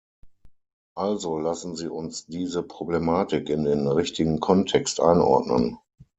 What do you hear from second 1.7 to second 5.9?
Sie uns diese Problematik in den richtigen Kontext einordnen.